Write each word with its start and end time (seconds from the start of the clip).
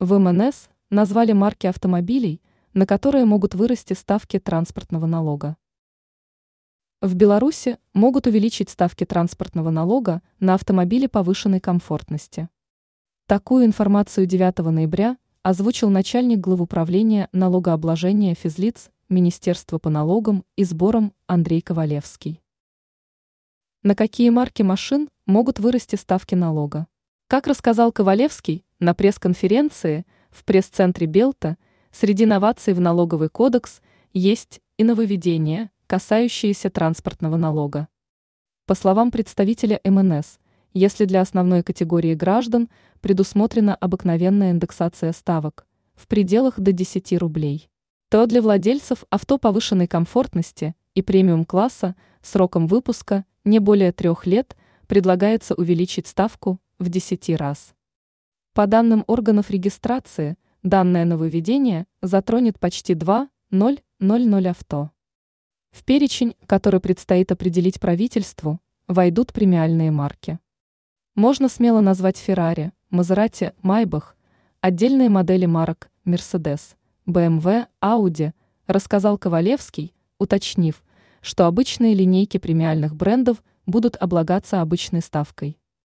В 0.00 0.16
МНС 0.16 0.68
назвали 0.90 1.32
марки 1.32 1.66
автомобилей, 1.66 2.40
на 2.72 2.86
которые 2.86 3.24
могут 3.24 3.56
вырасти 3.56 3.94
ставки 3.94 4.38
транспортного 4.38 5.06
налога. 5.06 5.56
В 7.00 7.16
Беларуси 7.16 7.78
могут 7.94 8.28
увеличить 8.28 8.70
ставки 8.70 9.04
транспортного 9.04 9.70
налога 9.70 10.22
на 10.38 10.54
автомобили 10.54 11.08
повышенной 11.08 11.58
комфортности. 11.58 12.48
Такую 13.26 13.66
информацию 13.66 14.26
9 14.26 14.58
ноября 14.58 15.18
озвучил 15.42 15.90
начальник 15.90 16.38
главуправления 16.38 17.28
налогообложения 17.32 18.36
физлиц 18.36 18.90
Министерства 19.08 19.78
по 19.78 19.90
налогам 19.90 20.44
и 20.54 20.62
сборам 20.62 21.12
Андрей 21.26 21.60
Ковалевский. 21.60 22.40
На 23.82 23.96
какие 23.96 24.30
марки 24.30 24.62
машин 24.62 25.08
могут 25.26 25.58
вырасти 25.58 25.96
ставки 25.96 26.36
налога? 26.36 26.86
Как 27.28 27.46
рассказал 27.46 27.92
Ковалевский 27.92 28.64
на 28.80 28.94
пресс-конференции 28.94 30.06
в 30.30 30.44
пресс-центре 30.44 31.06
Белта, 31.06 31.58
среди 31.92 32.24
новаций 32.24 32.72
в 32.72 32.80
налоговый 32.80 33.28
кодекс 33.28 33.82
есть 34.14 34.62
и 34.78 34.84
нововведения, 34.84 35.70
касающиеся 35.86 36.70
транспортного 36.70 37.36
налога. 37.36 37.88
По 38.64 38.74
словам 38.74 39.10
представителя 39.10 39.78
МНС, 39.84 40.38
если 40.72 41.04
для 41.04 41.20
основной 41.20 41.62
категории 41.62 42.14
граждан 42.14 42.70
предусмотрена 43.02 43.74
обыкновенная 43.74 44.52
индексация 44.52 45.12
ставок 45.12 45.66
в 45.96 46.08
пределах 46.08 46.58
до 46.58 46.72
10 46.72 47.12
рублей, 47.18 47.68
то 48.08 48.24
для 48.24 48.40
владельцев 48.40 49.04
авто 49.10 49.36
повышенной 49.36 49.86
комфортности 49.86 50.74
и 50.94 51.02
премиум-класса 51.02 51.94
сроком 52.22 52.66
выпуска 52.66 53.26
не 53.44 53.58
более 53.58 53.92
трех 53.92 54.24
лет 54.24 54.56
предлагается 54.86 55.54
увеличить 55.54 56.06
ставку 56.06 56.58
в 56.78 56.88
10 56.88 57.30
раз. 57.36 57.74
По 58.54 58.66
данным 58.66 59.04
органов 59.06 59.50
регистрации, 59.50 60.36
данное 60.62 61.04
нововведение 61.04 61.86
затронет 62.02 62.58
почти 62.58 62.94
2,000 62.94 64.46
авто. 64.46 64.90
В 65.70 65.84
перечень, 65.84 66.34
который 66.46 66.80
предстоит 66.80 67.30
определить 67.30 67.78
правительству, 67.78 68.60
войдут 68.86 69.32
премиальные 69.32 69.90
марки. 69.90 70.38
Можно 71.14 71.48
смело 71.48 71.80
назвать 71.80 72.16
Ferrari, 72.16 72.72
Maserati, 72.90 73.54
Maybach, 73.62 74.14
отдельные 74.60 75.08
модели 75.08 75.46
марок 75.46 75.90
Mercedes, 76.04 76.74
BMW, 77.06 77.66
Audi, 77.82 78.32
рассказал 78.66 79.18
Ковалевский, 79.18 79.94
уточнив, 80.18 80.82
что 81.20 81.46
обычные 81.46 81.94
линейки 81.94 82.38
премиальных 82.38 82.94
брендов 82.94 83.42
будут 83.66 83.96
облагаться 83.96 84.60
обычной 84.60 85.02
ставкой. 85.02 85.58